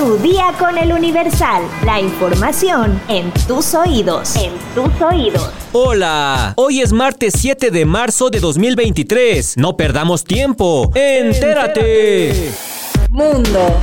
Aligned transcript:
Tu 0.00 0.16
día 0.16 0.54
con 0.58 0.78
el 0.78 0.94
Universal. 0.94 1.62
La 1.84 2.00
información 2.00 2.98
en 3.08 3.30
tus 3.46 3.74
oídos. 3.74 4.34
En 4.34 4.54
tus 4.74 4.98
oídos. 5.02 5.50
Hola, 5.72 6.54
hoy 6.56 6.80
es 6.80 6.90
martes 6.90 7.34
7 7.36 7.70
de 7.70 7.84
marzo 7.84 8.30
de 8.30 8.40
2023. 8.40 9.58
No 9.58 9.76
perdamos 9.76 10.24
tiempo. 10.24 10.90
Entérate. 10.94 12.50
Mundo. 13.10 13.76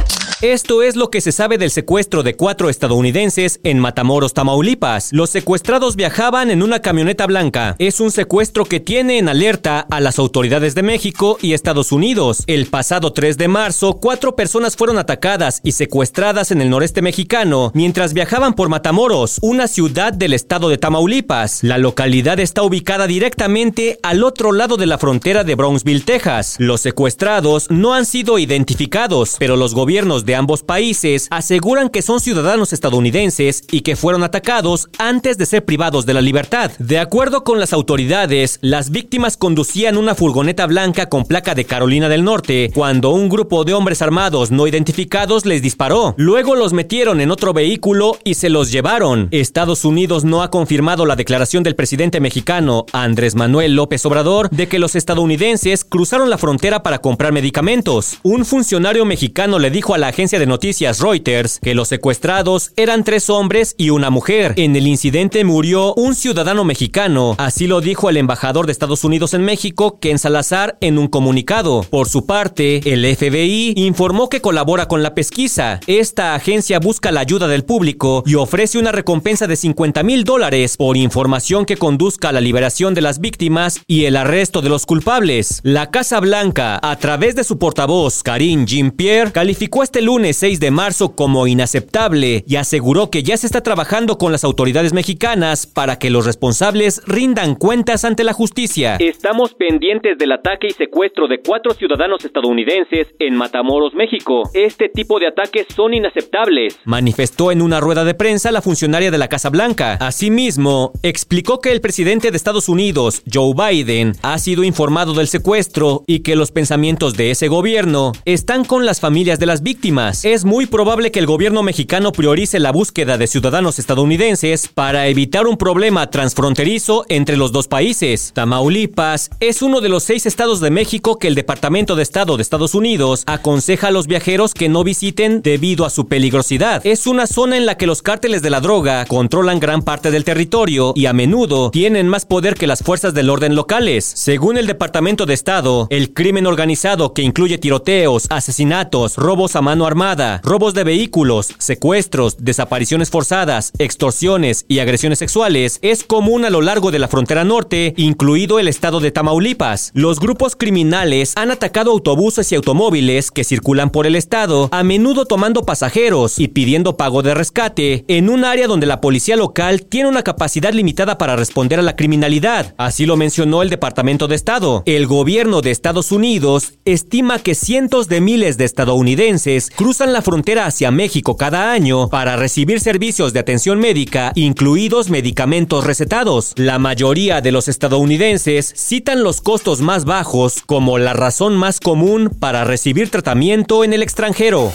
Esto 0.43 0.83
es 0.83 0.95
lo 0.95 1.09
que 1.09 1.19
se 1.19 1.31
sabe 1.31 1.57
del 1.57 1.71
secuestro 1.71 2.21
de 2.21 2.35
cuatro 2.35 2.69
estadounidenses 2.69 3.59
en 3.63 3.79
Matamoros, 3.79 4.35
Tamaulipas. 4.35 5.11
Los 5.11 5.31
secuestrados 5.31 5.95
viajaban 5.95 6.51
en 6.51 6.61
una 6.61 6.79
camioneta 6.79 7.25
blanca. 7.25 7.75
Es 7.79 7.99
un 7.99 8.11
secuestro 8.11 8.63
que 8.65 8.79
tiene 8.79 9.17
en 9.17 9.29
alerta 9.29 9.79
a 9.89 9.99
las 9.99 10.19
autoridades 10.19 10.75
de 10.75 10.83
México 10.83 11.39
y 11.41 11.53
Estados 11.53 11.91
Unidos. 11.91 12.43
El 12.45 12.67
pasado 12.67 13.13
3 13.13 13.35
de 13.39 13.47
marzo, 13.47 13.97
cuatro 13.99 14.35
personas 14.35 14.75
fueron 14.75 14.99
atacadas 14.99 15.59
y 15.63 15.71
secuestradas 15.71 16.51
en 16.51 16.61
el 16.61 16.69
noreste 16.69 17.01
mexicano 17.01 17.71
mientras 17.73 18.13
viajaban 18.13 18.53
por 18.53 18.69
Matamoros, 18.69 19.39
una 19.41 19.67
ciudad 19.67 20.13
del 20.13 20.33
estado 20.33 20.69
de 20.69 20.77
Tamaulipas. 20.77 21.63
La 21.63 21.79
localidad 21.79 22.39
está 22.39 22.61
ubicada 22.61 23.07
directamente 23.07 23.97
al 24.03 24.23
otro 24.23 24.51
lado 24.51 24.77
de 24.77 24.85
la 24.85 24.99
frontera 24.99 25.43
de 25.43 25.55
Brownsville, 25.55 26.05
Texas. 26.05 26.57
Los 26.59 26.81
secuestrados 26.81 27.71
no 27.71 27.95
han 27.95 28.05
sido 28.05 28.37
identificados, 28.37 29.37
pero 29.39 29.55
los 29.55 29.73
gobiernos 29.73 30.26
de 30.27 30.35
ambos 30.35 30.61
países 30.61 31.27
aseguran 31.31 31.89
que 31.89 32.01
son 32.01 32.19
ciudadanos 32.19 32.73
estadounidenses 32.73 33.63
y 33.71 33.81
que 33.81 33.95
fueron 33.95 34.23
atacados 34.23 34.89
antes 34.99 35.37
de 35.37 35.45
ser 35.45 35.63
privados 35.63 36.05
de 36.05 36.13
la 36.13 36.21
libertad. 36.21 36.69
De 36.79 36.99
acuerdo 36.99 37.45
con 37.45 37.59
las 37.59 37.71
autoridades, 37.71 38.59
las 38.61 38.91
víctimas 38.91 39.37
conducían 39.37 39.95
una 39.95 40.15
furgoneta 40.15 40.67
blanca 40.67 41.07
con 41.07 41.23
placa 41.23 41.55
de 41.55 41.63
Carolina 41.63 42.09
del 42.09 42.25
Norte 42.25 42.71
cuando 42.75 43.11
un 43.11 43.29
grupo 43.29 43.63
de 43.63 43.73
hombres 43.73 44.01
armados 44.01 44.51
no 44.51 44.67
identificados 44.67 45.45
les 45.45 45.61
disparó. 45.61 46.13
Luego 46.17 46.55
los 46.55 46.73
metieron 46.73 47.21
en 47.21 47.31
otro 47.31 47.53
vehículo 47.53 48.19
y 48.25 48.33
se 48.33 48.49
los 48.49 48.69
llevaron. 48.69 49.29
Estados 49.31 49.85
Unidos 49.85 50.25
no 50.25 50.43
ha 50.43 50.51
confirmado 50.51 51.05
la 51.05 51.15
declaración 51.15 51.63
del 51.63 51.75
presidente 51.75 52.19
mexicano 52.19 52.85
Andrés 52.91 53.35
Manuel 53.35 53.75
López 53.75 54.05
Obrador 54.05 54.49
de 54.49 54.67
que 54.67 54.77
los 54.77 54.95
estadounidenses 54.95 55.85
cruzaron 55.85 56.29
la 56.29 56.37
frontera 56.37 56.83
para 56.83 56.99
comprar 56.99 57.31
medicamentos. 57.31 58.17
Un 58.23 58.43
funcionario 58.43 59.05
mexicano 59.05 59.57
le 59.57 59.71
dijo 59.71 59.93
a 59.93 59.97
la 59.97 60.16
agencia 60.17 60.39
de 60.39 60.47
noticias 60.47 60.99
Reuters 60.99 61.59
que 61.61 61.75
los 61.75 61.89
secuestrados 61.89 62.71
eran 62.75 63.03
tres 63.03 63.29
hombres 63.29 63.75
y 63.77 63.91
una 63.91 64.09
mujer. 64.09 64.55
En 64.55 64.75
el 64.75 64.87
incidente 64.87 65.43
murió 65.43 65.93
un 65.93 66.15
ciudadano 66.15 66.63
mexicano, 66.63 67.35
así 67.37 67.67
lo 67.67 67.81
dijo 67.81 68.09
el 68.09 68.17
embajador 68.17 68.65
de 68.65 68.71
Estados 68.71 69.03
Unidos 69.03 69.35
en 69.35 69.43
México, 69.43 69.99
Ken 69.99 70.17
Salazar, 70.17 70.75
en 70.81 70.97
un 70.97 71.07
comunicado. 71.07 71.85
Por 71.91 72.09
su 72.09 72.25
parte, 72.25 72.81
el 72.91 73.05
FBI 73.15 73.75
informó 73.75 74.27
que 74.27 74.41
colabora 74.41 74.87
con 74.87 75.03
la 75.03 75.13
pesquisa. 75.13 75.81
Esta 75.85 76.33
agencia 76.33 76.79
busca 76.79 77.11
la 77.11 77.19
ayuda 77.19 77.47
del 77.47 77.63
público 77.63 78.23
y 78.25 78.33
ofrece 78.33 78.79
una 78.79 78.91
recompensa 78.91 79.45
de 79.45 79.55
50 79.55 80.01
mil 80.01 80.23
dólares 80.23 80.77
por 80.77 80.97
información 80.97 81.63
que 81.63 81.77
conduzca 81.77 82.29
a 82.29 82.31
la 82.31 82.41
liberación 82.41 82.95
de 82.95 83.01
las 83.01 83.19
víctimas 83.19 83.81
y 83.85 84.05
el 84.05 84.15
arresto 84.15 84.63
de 84.63 84.69
los 84.69 84.87
culpables. 84.87 85.59
La 85.61 85.91
Casa 85.91 86.19
Blanca, 86.19 86.79
a 86.81 86.95
través 86.95 87.35
de 87.35 87.43
su 87.43 87.59
portavoz, 87.59 88.23
Karine 88.23 88.65
Jean-Pierre, 88.65 89.31
calificó 89.31 89.83
este 89.83 90.06
lunes 90.07 90.37
6 90.37 90.61
de 90.61 90.71
marzo 90.71 91.15
como 91.17 91.47
inaceptable 91.47 92.45
y 92.47 92.55
aseguró 92.55 93.11
que 93.11 93.23
ya 93.23 93.35
se 93.35 93.45
está 93.45 93.61
trabajando 93.61 94.17
con 94.17 94.31
las 94.31 94.45
autoridades 94.45 94.93
mexicanas 94.93 95.67
para 95.67 95.99
que 95.99 96.09
los 96.09 96.25
responsables 96.25 97.01
rindan 97.05 97.55
cuentas 97.55 98.05
ante 98.05 98.23
la 98.23 98.31
justicia. 98.31 98.95
Estamos 99.01 99.53
pendientes 99.53 100.17
del 100.17 100.31
ataque 100.31 100.67
y 100.67 100.71
secuestro 100.71 101.27
de 101.27 101.41
cuatro 101.41 101.73
ciudadanos 101.73 102.23
estadounidenses 102.23 103.07
en 103.19 103.35
Matamoros, 103.35 103.95
México. 103.95 104.43
Este 104.53 104.87
tipo 104.87 105.19
de 105.19 105.27
ataques 105.27 105.67
son 105.75 105.93
inaceptables, 105.93 106.79
manifestó 106.85 107.51
en 107.51 107.61
una 107.61 107.81
rueda 107.81 108.05
de 108.05 108.13
prensa 108.13 108.53
la 108.53 108.61
funcionaria 108.61 109.11
de 109.11 109.17
la 109.17 109.27
Casa 109.27 109.49
Blanca. 109.49 109.97
Asimismo, 109.99 110.93
explicó 111.03 111.59
que 111.59 111.73
el 111.73 111.81
presidente 111.81 112.31
de 112.31 112.37
Estados 112.37 112.69
Unidos, 112.69 113.23
Joe 113.29 113.53
Biden, 113.53 114.13
ha 114.21 114.37
sido 114.37 114.63
informado 114.63 115.13
del 115.13 115.27
secuestro 115.27 116.03
y 116.07 116.19
que 116.19 116.37
los 116.37 116.51
pensamientos 116.51 117.17
de 117.17 117.31
ese 117.31 117.49
gobierno 117.49 118.13
están 118.23 118.63
con 118.63 118.85
las 118.85 119.01
familias 119.01 119.37
de 119.37 119.47
las 119.47 119.61
víctimas 119.63 119.96
es 119.97 120.45
muy 120.45 120.67
probable 120.67 121.09
que 121.09 121.17
el 121.17 121.25
gobierno 121.25 121.63
mexicano 121.63 122.11
priorice 122.11 122.59
la 122.59 122.71
búsqueda 122.71 123.17
de 123.17 123.25
ciudadanos 123.25 123.79
estadounidenses 123.79 124.67
para 124.67 125.07
evitar 125.07 125.47
un 125.47 125.57
problema 125.57 126.11
transfronterizo 126.11 127.03
entre 127.09 127.35
los 127.35 127.51
dos 127.51 127.67
países. 127.67 128.31
Tamaulipas 128.35 129.31
es 129.39 129.63
uno 129.63 129.81
de 129.81 129.89
los 129.89 130.03
seis 130.03 130.27
estados 130.27 130.59
de 130.59 130.69
México 130.69 131.17
que 131.17 131.27
el 131.27 131.33
Departamento 131.33 131.95
de 131.95 132.03
Estado 132.03 132.37
de 132.37 132.43
Estados 132.43 132.75
Unidos 132.75 133.23
aconseja 133.25 133.87
a 133.87 133.91
los 133.91 134.05
viajeros 134.05 134.53
que 134.53 134.69
no 134.69 134.83
visiten 134.83 135.41
debido 135.41 135.83
a 135.83 135.89
su 135.89 136.07
peligrosidad. 136.07 136.85
Es 136.85 137.07
una 137.07 137.25
zona 137.25 137.57
en 137.57 137.65
la 137.65 137.75
que 137.75 137.87
los 137.87 138.03
cárteles 138.03 138.43
de 138.43 138.51
la 138.51 138.61
droga 138.61 139.03
controlan 139.05 139.59
gran 139.59 139.81
parte 139.81 140.11
del 140.11 140.23
territorio 140.23 140.93
y 140.95 141.07
a 141.07 141.13
menudo 141.13 141.71
tienen 141.71 142.07
más 142.07 142.25
poder 142.25 142.53
que 142.53 142.67
las 142.67 142.83
fuerzas 142.83 143.15
del 143.15 143.31
orden 143.31 143.55
locales. 143.55 144.05
Según 144.05 144.57
el 144.57 144.67
Departamento 144.67 145.25
de 145.25 145.33
Estado, 145.33 145.87
el 145.89 146.13
crimen 146.13 146.45
organizado 146.45 147.15
que 147.15 147.23
incluye 147.23 147.57
tiroteos, 147.57 148.27
asesinatos, 148.29 149.15
robos 149.15 149.55
a 149.55 149.63
mano 149.63 149.86
armada, 149.87 150.41
robos 150.43 150.73
de 150.73 150.83
vehículos, 150.83 151.53
secuestros, 151.57 152.37
desapariciones 152.39 153.09
forzadas, 153.09 153.71
extorsiones 153.79 154.65
y 154.67 154.79
agresiones 154.79 155.19
sexuales 155.19 155.79
es 155.81 156.03
común 156.03 156.45
a 156.45 156.49
lo 156.49 156.61
largo 156.61 156.91
de 156.91 156.99
la 156.99 157.07
frontera 157.07 157.43
norte, 157.43 157.93
incluido 157.97 158.59
el 158.59 158.67
estado 158.67 158.99
de 158.99 159.11
Tamaulipas. 159.11 159.91
Los 159.93 160.19
grupos 160.19 160.55
criminales 160.55 161.33
han 161.35 161.51
atacado 161.51 161.91
autobuses 161.91 162.51
y 162.51 162.55
automóviles 162.55 163.31
que 163.31 163.43
circulan 163.43 163.89
por 163.89 164.05
el 164.05 164.15
estado, 164.15 164.69
a 164.71 164.83
menudo 164.83 165.25
tomando 165.25 165.65
pasajeros 165.65 166.39
y 166.39 166.49
pidiendo 166.49 166.97
pago 166.97 167.21
de 167.21 167.33
rescate 167.33 168.05
en 168.07 168.29
un 168.29 168.45
área 168.45 168.67
donde 168.67 168.85
la 168.85 169.01
policía 169.01 169.35
local 169.35 169.83
tiene 169.83 170.09
una 170.09 170.23
capacidad 170.23 170.73
limitada 170.73 171.17
para 171.17 171.35
responder 171.35 171.79
a 171.79 171.83
la 171.83 171.95
criminalidad. 171.95 172.75
Así 172.77 173.05
lo 173.05 173.17
mencionó 173.17 173.61
el 173.61 173.69
Departamento 173.69 174.27
de 174.27 174.35
Estado. 174.35 174.83
El 174.85 175.07
gobierno 175.07 175.61
de 175.61 175.71
Estados 175.71 176.11
Unidos 176.11 176.73
estima 176.85 177.39
que 177.39 177.55
cientos 177.55 178.07
de 178.07 178.21
miles 178.21 178.57
de 178.57 178.65
estadounidenses 178.65 179.71
cruzan 179.77 180.11
la 180.11 180.23
frontera 180.23 180.65
hacia 180.65 180.89
México 180.89 181.37
cada 181.37 181.71
año 181.71 182.09
para 182.09 182.35
recibir 182.35 182.79
servicios 182.79 183.31
de 183.31 183.39
atención 183.39 183.79
médica, 183.79 184.31
incluidos 184.33 185.11
medicamentos 185.11 185.83
recetados. 185.83 186.53
La 186.55 186.79
mayoría 186.79 187.41
de 187.41 187.51
los 187.51 187.67
estadounidenses 187.67 188.73
citan 188.75 189.21
los 189.21 189.39
costos 189.39 189.81
más 189.81 190.03
bajos 190.03 190.63
como 190.65 190.97
la 190.97 191.13
razón 191.13 191.55
más 191.55 191.79
común 191.79 192.35
para 192.39 192.63
recibir 192.63 193.11
tratamiento 193.11 193.83
en 193.83 193.93
el 193.93 194.01
extranjero. 194.01 194.73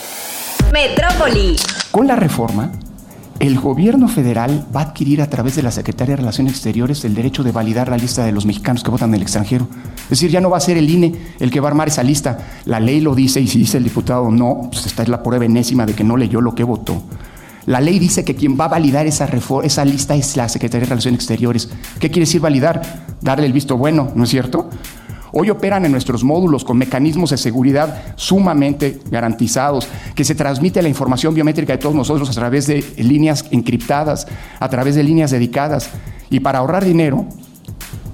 Metrópoli. 0.73 1.57
Con 1.91 2.07
la 2.07 2.15
reforma, 2.15 2.71
el 3.39 3.59
gobierno 3.59 4.09
federal 4.09 4.67
va 4.75 4.81
a 4.81 4.85
adquirir 4.85 5.21
a 5.23 5.29
través 5.29 5.57
de 5.57 5.63
la 5.63 5.71
Secretaría 5.71 6.13
de 6.13 6.19
Relaciones 6.19 6.53
Exteriores 6.55 7.05
el 7.05 7.15
derecho 7.15 7.43
de 7.43 7.53
validar 7.53 7.89
la 7.89 7.97
lista 7.97 8.25
de 8.25 8.33
los 8.33 8.47
mexicanos 8.47 8.83
que 8.83 8.91
votan 8.91 9.11
en 9.11 9.17
el 9.17 9.23
extranjero. 9.23 9.69
Es 10.05 10.11
decir, 10.11 10.31
ya 10.31 10.41
no 10.41 10.51
va 10.51 10.59
a 10.59 10.61
ser 10.61 10.77
el 10.77 10.89
INE 10.89 11.15
el 11.41 11.51
que 11.51 11.61
va 11.61 11.69
a 11.69 11.71
armar 11.71 11.89
esa 11.89 12.03
lista. 12.03 12.39
La 12.65 12.81
ley 12.81 13.01
lo 13.01 13.15
dice 13.15 13.41
y 13.41 13.49
si 13.49 13.59
dice 13.59 13.79
el 13.79 13.85
diputado 13.85 14.31
no, 14.31 14.69
pues 14.71 14.87
esta 14.87 15.03
es 15.03 15.09
la 15.09 15.23
prueba 15.23 15.45
enésima 15.45 15.87
de 15.87 15.95
que 15.95 16.05
no 16.05 16.17
leyó 16.17 16.41
lo 16.41 16.55
que 16.55 16.65
votó. 16.65 17.03
La 17.67 17.81
ley 17.81 17.99
dice 17.99 18.25
que 18.25 18.35
quien 18.35 18.59
va 18.59 18.65
a 18.65 18.69
validar 18.69 19.07
esa, 19.07 19.29
esa 19.63 19.85
lista 19.85 20.15
es 20.15 20.37
la 20.37 20.49
Secretaría 20.49 20.87
de 20.87 20.91
Relaciones 20.91 21.21
Exteriores. 21.21 21.69
¿Qué 22.01 22.11
quiere 22.11 22.27
decir 22.27 22.41
validar? 22.41 22.83
Darle 23.21 23.47
el 23.47 23.53
visto 23.53 23.77
bueno, 23.77 24.11
¿no 24.15 24.25
es 24.25 24.31
cierto? 24.31 24.69
Hoy 25.35 25.49
operan 25.49 25.87
en 25.87 25.93
nuestros 25.93 26.23
módulos 26.25 26.63
con 26.63 26.77
mecanismos 26.77 27.31
de 27.31 27.39
seguridad 27.39 28.03
sumamente 28.17 29.01
garantizados, 29.11 29.89
que 30.15 30.25
se 30.25 30.35
transmite 30.35 30.83
la 30.83 30.91
información 30.91 31.35
biométrica 31.35 31.73
de 31.73 31.79
todos 31.79 31.95
nosotros 31.95 32.29
a 32.29 32.35
través 32.35 32.67
de 32.67 32.85
líneas 32.99 33.47
encriptadas, 33.51 34.27
a 34.61 34.69
través 34.69 34.95
de 34.95 35.03
líneas 35.03 35.31
dedicadas. 35.31 35.89
Y 36.29 36.41
para 36.41 36.59
ahorrar 36.59 36.85
dinero, 36.85 37.27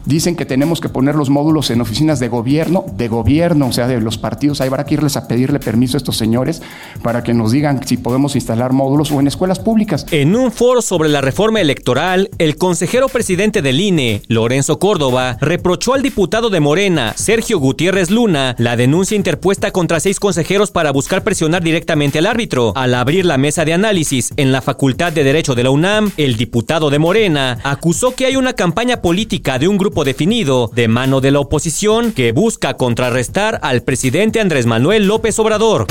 Dicen 0.09 0.37
que 0.37 0.47
tenemos 0.47 0.81
que 0.81 0.89
poner 0.89 1.17
los 1.17 1.29
módulos 1.29 1.69
en 1.69 1.83
oficinas 1.83 2.19
de 2.19 2.29
gobierno, 2.29 2.87
de 2.97 3.09
gobierno, 3.09 3.67
o 3.67 3.73
sea, 3.73 3.87
de 3.87 4.01
los 4.01 4.17
partidos. 4.17 4.63
Ahí 4.63 4.69
habrá 4.69 4.87
que 4.87 4.95
irles 4.95 5.19
a 5.19 5.29
pedirle 5.29 5.61
permiso 5.61 5.97
a 5.97 5.99
estos 5.99 6.17
señores 6.17 6.63
para 7.03 7.23
que 7.23 7.35
nos 7.35 7.53
digan 7.53 7.87
si 7.87 7.99
podemos 7.99 8.35
instalar 8.35 8.73
módulos 8.73 9.13
o 9.13 9.21
en 9.21 9.27
escuelas 9.27 9.59
públicas. 9.59 10.07
En 10.11 10.35
un 10.35 10.51
foro 10.51 10.81
sobre 10.81 11.11
la 11.11 11.21
reforma 11.21 11.61
electoral, 11.61 12.31
el 12.39 12.57
consejero 12.57 13.11
presidente 13.11 13.61
del 13.61 13.83
INE, 13.83 14.23
Lorenzo 14.29 14.79
Córdoba, 14.79 15.37
reprochó 15.43 15.93
al 15.93 16.01
diputado 16.01 16.49
de 16.49 16.61
Morena, 16.61 17.13
Sergio 17.15 17.59
Gutiérrez 17.59 18.11
Luna, 18.11 18.57
la 18.57 18.79
denuncia 18.79 19.15
interpuesta 19.15 19.73
contra 19.73 20.01
seis 20.01 20.19
consejeros 20.19 20.71
para 20.71 20.91
buscar 20.91 21.23
presionar 21.23 21.63
directamente 21.63 22.19
al 22.19 22.27
árbitro. 22.29 22.73
Al 22.77 22.95
abrir 22.95 23.27
la 23.27 23.37
mesa 23.37 23.67
de 23.67 23.75
análisis 23.75 24.33
en 24.39 24.53
la 24.53 24.63
Facultad 24.63 25.13
de 25.13 25.23
Derecho 25.23 25.55
de 25.55 25.65
la 25.65 25.71
UNAM, 25.71 26.13
el 26.17 26.39
diputado 26.39 26.89
de 26.89 26.99
Morena 26.99 27.59
acusó 27.63 28.15
que 28.15 28.25
hay 28.25 28.37
una 28.37 28.55
campaña 28.55 29.03
política 29.03 29.59
de 29.59 29.69
un 29.69 29.77
grupo 29.77 29.98
definido 30.05 30.71
de 30.75 30.89
mano 30.89 31.21
de 31.21 31.31
la 31.31 31.41
oposición 31.41 32.13
que 32.13 32.33
busca 32.33 32.75
contrarrestar 32.75 33.59
al 33.63 33.83
presidente 33.83 34.41
Andrés 34.41 34.67
Manuel 34.67 35.07
López 35.07 35.39
Obrador. 35.39 35.87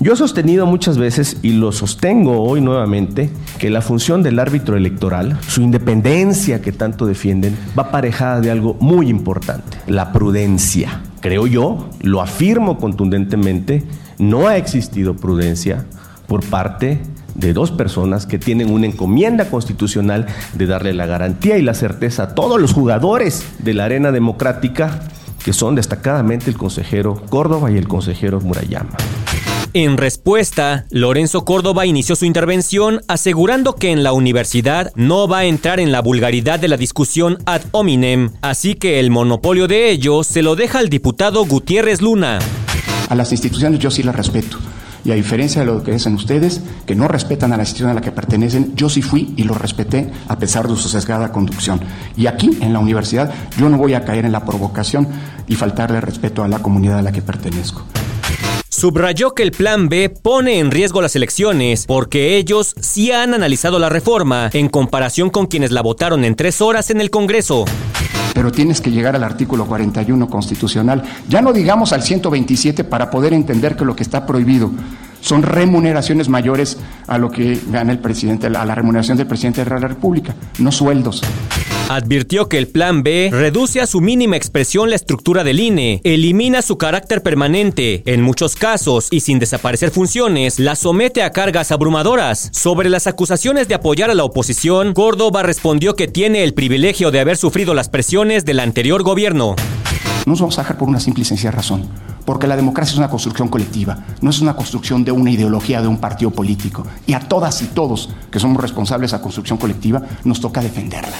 Yo 0.00 0.14
he 0.14 0.16
sostenido 0.16 0.66
muchas 0.66 0.98
veces 0.98 1.36
y 1.42 1.52
lo 1.52 1.70
sostengo 1.70 2.42
hoy 2.42 2.60
nuevamente 2.60 3.30
que 3.58 3.70
la 3.70 3.82
función 3.82 4.22
del 4.22 4.40
árbitro 4.40 4.76
electoral, 4.76 5.38
su 5.46 5.62
independencia 5.62 6.60
que 6.60 6.72
tanto 6.72 7.06
defienden, 7.06 7.56
va 7.78 7.84
aparejada 7.84 8.40
de 8.40 8.50
algo 8.50 8.74
muy 8.80 9.08
importante, 9.08 9.78
la 9.86 10.12
prudencia. 10.12 11.02
Creo 11.20 11.46
yo, 11.46 11.88
lo 12.00 12.20
afirmo 12.20 12.78
contundentemente, 12.78 13.84
no 14.18 14.48
ha 14.48 14.56
existido 14.56 15.14
prudencia 15.14 15.86
por 16.26 16.44
parte 16.44 17.00
de 17.34 17.52
dos 17.52 17.70
personas 17.70 18.26
que 18.26 18.38
tienen 18.38 18.70
una 18.70 18.86
encomienda 18.86 19.50
constitucional 19.50 20.26
de 20.54 20.66
darle 20.66 20.94
la 20.94 21.06
garantía 21.06 21.58
y 21.58 21.62
la 21.62 21.74
certeza 21.74 22.24
a 22.24 22.34
todos 22.34 22.60
los 22.60 22.72
jugadores 22.72 23.44
de 23.58 23.74
la 23.74 23.84
arena 23.84 24.12
democrática, 24.12 25.00
que 25.44 25.52
son 25.52 25.74
destacadamente 25.74 26.50
el 26.50 26.56
consejero 26.56 27.22
Córdoba 27.28 27.70
y 27.70 27.76
el 27.76 27.88
consejero 27.88 28.40
Murayama. 28.40 28.96
En 29.74 29.96
respuesta, 29.96 30.84
Lorenzo 30.90 31.46
Córdoba 31.46 31.86
inició 31.86 32.14
su 32.14 32.26
intervención 32.26 33.00
asegurando 33.08 33.74
que 33.74 33.90
en 33.90 34.02
la 34.02 34.12
universidad 34.12 34.92
no 34.96 35.26
va 35.26 35.38
a 35.38 35.44
entrar 35.46 35.80
en 35.80 35.92
la 35.92 36.02
vulgaridad 36.02 36.60
de 36.60 36.68
la 36.68 36.76
discusión 36.76 37.38
ad 37.46 37.62
hominem, 37.72 38.32
así 38.42 38.74
que 38.74 39.00
el 39.00 39.10
monopolio 39.10 39.68
de 39.68 39.90
ello 39.90 40.24
se 40.24 40.42
lo 40.42 40.56
deja 40.56 40.78
al 40.78 40.90
diputado 40.90 41.46
Gutiérrez 41.46 42.02
Luna. 42.02 42.38
A 43.08 43.14
las 43.14 43.32
instituciones 43.32 43.80
yo 43.80 43.90
sí 43.90 44.02
las 44.02 44.14
respeto. 44.14 44.58
Y 45.04 45.10
a 45.10 45.14
diferencia 45.14 45.62
de 45.62 45.66
lo 45.66 45.82
que 45.82 45.92
dicen 45.92 46.14
ustedes, 46.14 46.60
que 46.86 46.94
no 46.94 47.08
respetan 47.08 47.52
a 47.52 47.56
la 47.56 47.62
institución 47.62 47.90
a 47.90 47.94
la 47.94 48.00
que 48.00 48.12
pertenecen, 48.12 48.74
yo 48.76 48.88
sí 48.88 49.02
fui 49.02 49.34
y 49.36 49.44
lo 49.44 49.54
respeté 49.54 50.10
a 50.28 50.38
pesar 50.38 50.68
de 50.68 50.76
su 50.76 50.88
sesgada 50.88 51.32
conducción. 51.32 51.80
Y 52.16 52.26
aquí, 52.26 52.58
en 52.60 52.72
la 52.72 52.78
universidad, 52.78 53.32
yo 53.58 53.68
no 53.68 53.78
voy 53.78 53.94
a 53.94 54.04
caer 54.04 54.24
en 54.24 54.32
la 54.32 54.44
provocación 54.44 55.08
y 55.48 55.56
faltarle 55.56 56.00
respeto 56.00 56.44
a 56.44 56.48
la 56.48 56.60
comunidad 56.60 56.98
a 56.98 57.02
la 57.02 57.12
que 57.12 57.22
pertenezco. 57.22 57.82
Subrayó 58.82 59.32
que 59.32 59.44
el 59.44 59.52
Plan 59.52 59.88
B 59.88 60.10
pone 60.10 60.58
en 60.58 60.72
riesgo 60.72 61.00
las 61.00 61.14
elecciones 61.14 61.86
porque 61.86 62.36
ellos 62.36 62.74
sí 62.80 63.12
han 63.12 63.32
analizado 63.32 63.78
la 63.78 63.88
reforma 63.88 64.50
en 64.52 64.68
comparación 64.68 65.30
con 65.30 65.46
quienes 65.46 65.70
la 65.70 65.82
votaron 65.82 66.24
en 66.24 66.34
tres 66.34 66.60
horas 66.60 66.90
en 66.90 67.00
el 67.00 67.08
Congreso. 67.08 67.64
Pero 68.34 68.50
tienes 68.50 68.80
que 68.80 68.90
llegar 68.90 69.14
al 69.14 69.22
artículo 69.22 69.66
41 69.66 70.28
constitucional, 70.28 71.00
ya 71.28 71.40
no 71.40 71.52
digamos 71.52 71.92
al 71.92 72.02
127 72.02 72.82
para 72.82 73.08
poder 73.08 73.34
entender 73.34 73.76
que 73.76 73.84
lo 73.84 73.94
que 73.94 74.02
está 74.02 74.26
prohibido 74.26 74.72
son 75.20 75.44
remuneraciones 75.44 76.28
mayores 76.28 76.76
a 77.06 77.18
lo 77.18 77.30
que 77.30 77.60
gana 77.68 77.92
el 77.92 78.00
presidente, 78.00 78.48
a 78.48 78.50
la 78.50 78.74
remuneración 78.74 79.16
del 79.16 79.28
presidente 79.28 79.62
de 79.64 79.70
la 79.70 79.86
República, 79.86 80.34
no 80.58 80.72
sueldos. 80.72 81.22
Advirtió 81.92 82.48
que 82.48 82.56
el 82.56 82.68
Plan 82.68 83.02
B 83.02 83.28
reduce 83.30 83.82
a 83.82 83.86
su 83.86 84.00
mínima 84.00 84.34
expresión 84.34 84.88
la 84.88 84.96
estructura 84.96 85.44
del 85.44 85.60
INE, 85.60 86.00
elimina 86.04 86.62
su 86.62 86.78
carácter 86.78 87.22
permanente, 87.22 88.02
en 88.06 88.22
muchos 88.22 88.56
casos, 88.56 89.08
y 89.10 89.20
sin 89.20 89.38
desaparecer 89.38 89.90
funciones, 89.90 90.58
la 90.58 90.74
somete 90.74 91.22
a 91.22 91.32
cargas 91.32 91.70
abrumadoras. 91.70 92.48
Sobre 92.54 92.88
las 92.88 93.06
acusaciones 93.06 93.68
de 93.68 93.74
apoyar 93.74 94.08
a 94.08 94.14
la 94.14 94.24
oposición, 94.24 94.94
Córdoba 94.94 95.42
respondió 95.42 95.94
que 95.94 96.08
tiene 96.08 96.44
el 96.44 96.54
privilegio 96.54 97.10
de 97.10 97.20
haber 97.20 97.36
sufrido 97.36 97.74
las 97.74 97.90
presiones 97.90 98.46
del 98.46 98.60
anterior 98.60 99.02
gobierno. 99.02 99.54
No 100.24 100.32
nos 100.32 100.40
vamos 100.40 100.58
a 100.58 100.62
dejar 100.62 100.78
por 100.78 100.88
una 100.88 100.98
simple 100.98 101.20
y 101.20 101.24
sencilla 101.26 101.50
razón, 101.50 101.86
porque 102.24 102.46
la 102.46 102.56
democracia 102.56 102.92
es 102.92 102.98
una 102.98 103.10
construcción 103.10 103.48
colectiva, 103.48 104.02
no 104.22 104.30
es 104.30 104.40
una 104.40 104.56
construcción 104.56 105.04
de 105.04 105.12
una 105.12 105.30
ideología 105.30 105.82
de 105.82 105.88
un 105.88 105.98
partido 105.98 106.30
político. 106.30 106.86
Y 107.06 107.12
a 107.12 107.20
todas 107.20 107.60
y 107.60 107.66
todos 107.66 108.08
que 108.30 108.40
somos 108.40 108.62
responsables 108.62 109.10
de 109.10 109.16
esa 109.16 109.22
construcción 109.22 109.58
colectiva, 109.58 110.00
nos 110.24 110.40
toca 110.40 110.62
defenderla. 110.62 111.18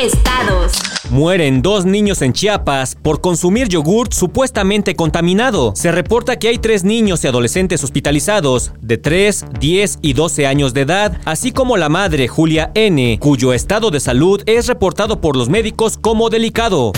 Estados. 0.00 0.78
Mueren 1.10 1.60
dos 1.60 1.84
niños 1.84 2.22
en 2.22 2.32
Chiapas 2.32 2.94
por 2.94 3.20
consumir 3.20 3.68
yogurt 3.68 4.12
supuestamente 4.12 4.94
contaminado. 4.94 5.72
Se 5.74 5.90
reporta 5.90 6.38
que 6.38 6.46
hay 6.46 6.58
tres 6.58 6.84
niños 6.84 7.24
y 7.24 7.26
adolescentes 7.26 7.82
hospitalizados 7.82 8.72
de 8.80 8.98
3, 8.98 9.46
10 9.58 9.98
y 10.00 10.12
12 10.12 10.46
años 10.46 10.72
de 10.72 10.82
edad, 10.82 11.20
así 11.24 11.50
como 11.50 11.76
la 11.76 11.88
madre 11.88 12.28
Julia 12.28 12.70
N., 12.74 13.18
cuyo 13.18 13.52
estado 13.52 13.90
de 13.90 13.98
salud 13.98 14.40
es 14.46 14.68
reportado 14.68 15.20
por 15.20 15.36
los 15.36 15.48
médicos 15.48 15.98
como 15.98 16.30
delicado. 16.30 16.92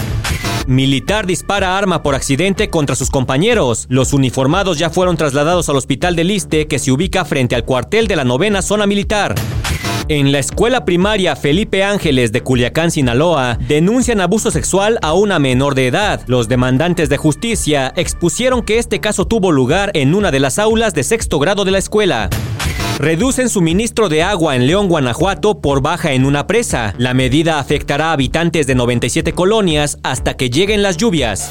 Militar 0.67 1.27
dispara 1.27 1.79
arma 1.79 2.03
por 2.03 2.15
accidente 2.15 2.69
contra 2.69 2.97
sus 2.97 3.11
compañeros. 3.11 3.87
Los 3.89 4.13
uniformados 4.13 4.79
ya 4.79 4.91
fueron 4.91 5.17
trasladados 5.17 5.71
al 5.71 5.77
hospital 5.77 6.17
de 6.17 6.25
Liste, 6.25 6.67
que 6.67 6.79
se 6.79 6.93
ubica 6.93 7.25
frente 7.25 7.55
al 7.55 7.65
cuartel 7.65 8.09
de 8.09 8.17
la 8.17 8.25
novena 8.25 8.61
zona 8.61 8.87
militar. 8.87 9.35
En 10.09 10.33
la 10.33 10.39
escuela 10.39 10.85
primaria 10.85 11.37
Felipe 11.37 11.85
Ángeles 11.85 12.33
de 12.33 12.43
Culiacán, 12.43 12.91
Sinaloa, 12.91 13.59
denuncian 13.69 14.21
abuso 14.21 14.51
sexual 14.51 14.99
a 15.03 15.13
una 15.13 15.39
menor 15.39 15.75
de 15.75 15.87
edad. 15.87 16.23
Los 16.27 16.49
demandantes 16.49 17.09
de 17.09 17.17
justicia 17.17 17.93
expusieron 17.97 18.63
que 18.63 18.79
este 18.79 19.01
caso 19.01 19.27
tuvo 19.27 19.53
lugar 19.53 19.91
en 19.95 20.15
una 20.15 20.31
de 20.31 20.41
las 20.41 20.59
aulas 20.59 20.95
de 20.95 21.05
sexto 21.05 21.39
grado 21.39 21.65
de 21.65 21.71
la 21.71 21.79
escuela. 21.79 22.29
Reducen 22.99 23.49
suministro 23.49 24.09
de 24.09 24.23
agua 24.23 24.57
en 24.57 24.67
León, 24.67 24.89
Guanajuato 24.89 25.61
por 25.61 25.81
baja 25.81 26.13
en 26.13 26.27
una 26.27 26.47
presa. 26.47 26.95
La 26.99 27.15
medida 27.15 27.59
afectará 27.59 28.11
a 28.11 28.13
habitantes 28.13 28.67
de 28.67 28.75
97 28.75 29.33
colonias 29.33 29.99
hasta 30.03 30.35
que 30.35 30.51
lleguen 30.51 30.83
las 30.83 30.97
lluvias. 30.97 31.51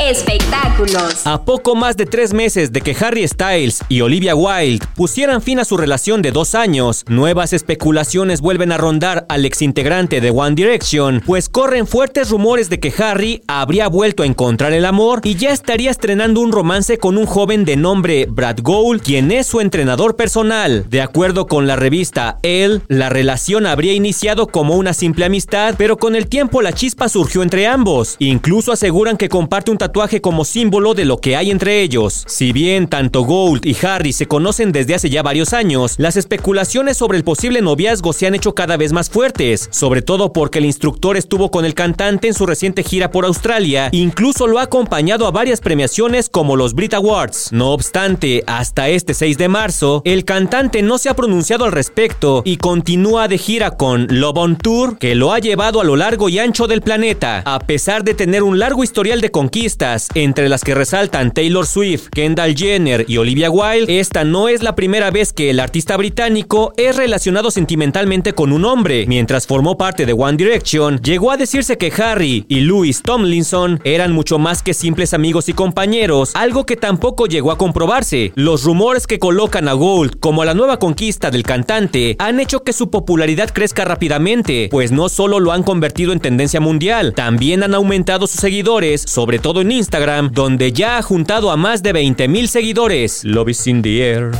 Espectáculos. 0.00 1.24
A 1.24 1.44
poco 1.44 1.76
más 1.76 1.96
de 1.96 2.04
tres 2.04 2.34
meses 2.34 2.72
de 2.72 2.80
que 2.80 2.96
Harry 3.00 3.26
Styles 3.28 3.80
y 3.88 4.00
Olivia 4.00 4.34
Wilde 4.34 4.84
pusieran 4.96 5.40
fin 5.40 5.60
a 5.60 5.64
su 5.64 5.76
relación 5.76 6.20
de 6.20 6.32
dos 6.32 6.56
años, 6.56 7.04
nuevas 7.06 7.52
especulaciones 7.52 8.40
vuelven 8.40 8.72
a 8.72 8.76
rondar 8.76 9.24
al 9.28 9.44
exintegrante 9.44 10.20
de 10.20 10.30
One 10.30 10.56
Direction, 10.56 11.22
pues 11.24 11.48
corren 11.48 11.86
fuertes 11.86 12.30
rumores 12.30 12.68
de 12.70 12.80
que 12.80 12.92
Harry 12.98 13.42
habría 13.46 13.86
vuelto 13.86 14.24
a 14.24 14.26
encontrar 14.26 14.72
el 14.72 14.84
amor 14.84 15.20
y 15.22 15.36
ya 15.36 15.52
estaría 15.52 15.92
estrenando 15.92 16.40
un 16.40 16.50
romance 16.50 16.98
con 16.98 17.16
un 17.16 17.26
joven 17.26 17.64
de 17.64 17.76
nombre 17.76 18.26
Brad 18.28 18.58
Gould, 18.62 19.00
quien 19.00 19.30
es 19.30 19.46
su 19.46 19.60
entrenador 19.60 20.16
personal. 20.16 20.86
De 20.90 21.02
acuerdo 21.02 21.46
con 21.46 21.68
la 21.68 21.76
revista 21.76 22.38
Elle, 22.42 22.80
la 22.88 23.10
relación 23.10 23.64
habría 23.64 23.92
iniciado 23.92 24.48
como 24.48 24.74
una 24.74 24.92
simple 24.92 25.24
amistad, 25.24 25.76
pero 25.78 25.98
con 25.98 26.16
el 26.16 26.26
tiempo 26.26 26.62
la 26.62 26.72
chispa 26.72 27.08
surgió 27.08 27.44
entre 27.44 27.68
ambos. 27.68 28.16
Incluso 28.18 28.72
aseguran 28.72 29.16
que 29.16 29.28
comparte 29.28 29.70
un 29.70 29.78
tatuaje 29.84 30.22
como 30.22 30.46
símbolo 30.46 30.94
de 30.94 31.04
lo 31.04 31.18
que 31.18 31.36
hay 31.36 31.50
entre 31.50 31.82
ellos. 31.82 32.24
Si 32.26 32.54
bien 32.54 32.88
tanto 32.88 33.20
Gold 33.20 33.66
y 33.66 33.76
Harry 33.84 34.14
se 34.14 34.24
conocen 34.24 34.72
desde 34.72 34.94
hace 34.94 35.10
ya 35.10 35.22
varios 35.22 35.52
años, 35.52 35.96
las 35.98 36.16
especulaciones 36.16 36.96
sobre 36.96 37.18
el 37.18 37.24
posible 37.24 37.60
noviazgo 37.60 38.14
se 38.14 38.26
han 38.26 38.34
hecho 38.34 38.54
cada 38.54 38.78
vez 38.78 38.94
más 38.94 39.10
fuertes, 39.10 39.68
sobre 39.70 40.00
todo 40.00 40.32
porque 40.32 40.58
el 40.60 40.64
instructor 40.64 41.18
estuvo 41.18 41.50
con 41.50 41.66
el 41.66 41.74
cantante 41.74 42.28
en 42.28 42.32
su 42.32 42.46
reciente 42.46 42.82
gira 42.82 43.10
por 43.10 43.26
Australia, 43.26 43.90
incluso 43.92 44.46
lo 44.46 44.58
ha 44.58 44.62
acompañado 44.62 45.26
a 45.26 45.30
varias 45.30 45.60
premiaciones 45.60 46.30
como 46.30 46.56
los 46.56 46.72
Brit 46.72 46.94
Awards. 46.94 47.50
No 47.52 47.72
obstante, 47.72 48.42
hasta 48.46 48.88
este 48.88 49.12
6 49.12 49.36
de 49.36 49.48
marzo, 49.48 50.00
el 50.06 50.24
cantante 50.24 50.80
no 50.80 50.96
se 50.96 51.10
ha 51.10 51.14
pronunciado 51.14 51.66
al 51.66 51.72
respecto 51.72 52.40
y 52.46 52.56
continúa 52.56 53.28
de 53.28 53.36
gira 53.36 53.72
con 53.72 54.06
Love 54.08 54.38
on 54.38 54.56
Tour, 54.56 54.96
que 54.96 55.14
lo 55.14 55.34
ha 55.34 55.40
llevado 55.40 55.82
a 55.82 55.84
lo 55.84 55.94
largo 55.94 56.30
y 56.30 56.38
ancho 56.38 56.68
del 56.68 56.80
planeta, 56.80 57.42
a 57.44 57.58
pesar 57.58 58.02
de 58.02 58.14
tener 58.14 58.42
un 58.42 58.58
largo 58.58 58.82
historial 58.82 59.20
de 59.20 59.30
conquistas 59.30 59.73
entre 60.14 60.48
las 60.48 60.62
que 60.62 60.74
resaltan 60.74 61.32
Taylor 61.32 61.66
Swift, 61.66 62.08
Kendall 62.10 62.54
Jenner 62.56 63.04
y 63.08 63.16
Olivia 63.16 63.50
Wilde, 63.50 63.98
esta 63.98 64.22
no 64.22 64.48
es 64.48 64.62
la 64.62 64.76
primera 64.76 65.10
vez 65.10 65.32
que 65.32 65.50
el 65.50 65.58
artista 65.58 65.96
británico 65.96 66.72
es 66.76 66.96
relacionado 66.96 67.50
sentimentalmente 67.50 68.34
con 68.34 68.52
un 68.52 68.64
hombre. 68.64 69.04
Mientras 69.08 69.48
formó 69.48 69.76
parte 69.76 70.06
de 70.06 70.12
One 70.12 70.36
Direction, 70.36 71.00
llegó 71.00 71.32
a 71.32 71.36
decirse 71.36 71.76
que 71.76 71.92
Harry 71.98 72.44
y 72.48 72.60
Louis 72.60 73.02
Tomlinson 73.02 73.80
eran 73.82 74.12
mucho 74.12 74.38
más 74.38 74.62
que 74.62 74.74
simples 74.74 75.12
amigos 75.12 75.48
y 75.48 75.54
compañeros, 75.54 76.30
algo 76.34 76.66
que 76.66 76.76
tampoco 76.76 77.26
llegó 77.26 77.50
a 77.50 77.58
comprobarse. 77.58 78.32
Los 78.36 78.62
rumores 78.62 79.08
que 79.08 79.18
colocan 79.18 79.66
a 79.66 79.72
Gold 79.72 80.20
como 80.20 80.44
la 80.44 80.54
nueva 80.54 80.78
conquista 80.78 81.32
del 81.32 81.42
cantante 81.42 82.14
han 82.20 82.38
hecho 82.38 82.62
que 82.62 82.72
su 82.72 82.90
popularidad 82.90 83.50
crezca 83.52 83.84
rápidamente, 83.84 84.68
pues 84.70 84.92
no 84.92 85.08
solo 85.08 85.40
lo 85.40 85.50
han 85.50 85.64
convertido 85.64 86.12
en 86.12 86.20
tendencia 86.20 86.60
mundial, 86.60 87.12
también 87.14 87.64
han 87.64 87.74
aumentado 87.74 88.28
sus 88.28 88.40
seguidores, 88.40 89.02
sobre 89.02 89.40
todo 89.40 89.63
Instagram, 89.72 90.30
donde 90.32 90.72
ya 90.72 90.98
ha 90.98 91.02
juntado 91.02 91.50
a 91.50 91.56
más 91.56 91.82
de 91.82 91.92
20 91.92 92.28
mil 92.28 92.48
seguidores. 92.48 93.24
Love 93.24 93.50
is 93.50 93.64
the 93.82 94.02
air. 94.02 94.30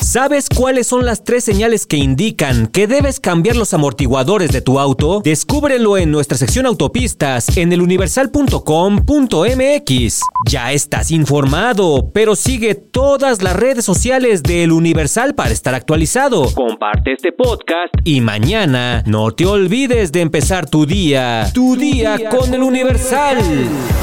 ¿Sabes 0.00 0.48
cuáles 0.48 0.86
son 0.86 1.04
las 1.04 1.24
tres 1.24 1.44
señales 1.44 1.86
que 1.86 1.96
indican 1.96 2.68
que 2.68 2.86
debes 2.86 3.18
cambiar 3.18 3.56
los 3.56 3.74
amortiguadores 3.74 4.50
de 4.50 4.60
tu 4.60 4.78
auto? 4.78 5.20
Descúbrelo 5.24 5.96
en 5.96 6.10
nuestra 6.10 6.38
sección 6.38 6.66
autopistas 6.66 7.56
en 7.56 7.72
eluniversal.com.mx. 7.72 10.20
Ya 10.48 10.72
estás 10.72 11.10
informado, 11.10 12.10
pero 12.12 12.36
sigue 12.36 12.74
todas 12.74 13.42
las 13.42 13.56
redes 13.56 13.84
sociales 13.84 14.42
de 14.42 14.64
El 14.64 14.72
Universal 14.72 15.34
para 15.34 15.50
estar 15.50 15.74
actualizado. 15.74 16.52
Comparte 16.54 17.12
este 17.12 17.32
podcast 17.32 17.94
y 18.04 18.20
mañana 18.20 19.02
no 19.06 19.32
te 19.32 19.46
olvides 19.46 20.12
de 20.12 20.20
empezar 20.20 20.68
tu 20.68 20.86
día. 20.86 21.50
Tu, 21.52 21.76
día, 21.76 22.16
día, 22.16 22.30
con 22.30 22.52
El 22.52 22.62
Universal. 22.62 23.38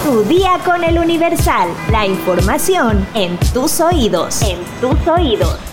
Tu 0.04 0.24
día 0.24 0.60
con 0.66 0.84
El 0.84 0.98
Universal. 0.98 1.70
La 1.92 2.06
información 2.06 3.06
en 3.14 3.38
tus 3.54 3.80
oídos. 3.80 4.42
En 4.42 4.58
tus 4.82 5.08
oídos. 5.08 5.73